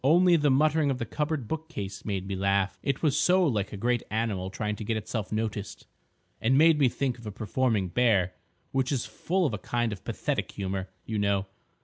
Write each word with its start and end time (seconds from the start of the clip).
"Only 0.03 0.35
the 0.35 0.49
muttering 0.49 0.89
of 0.89 0.97
the 0.97 1.05
cupboard 1.05 1.47
bookcase 1.47 2.05
made 2.05 2.25
me 2.25 2.35
laugh. 2.35 2.79
It 2.81 3.03
was 3.03 3.15
so 3.15 3.45
like 3.45 3.71
a 3.71 3.77
great 3.77 4.01
animal 4.09 4.49
trying 4.49 4.75
to 4.77 4.83
get 4.83 4.97
itself 4.97 5.31
noticed, 5.31 5.85
and 6.41 6.57
made 6.57 6.79
me 6.79 6.89
think 6.89 7.19
of 7.19 7.27
a 7.27 7.31
performing 7.31 7.87
bear—which 7.89 8.91
is 8.91 9.05
full 9.05 9.45
of 9.45 9.53
a 9.53 9.59
kind 9.59 9.93
of 9.93 10.03
pathetic 10.03 10.53
humour, 10.53 10.89
you 11.05 11.19
know. 11.19 11.45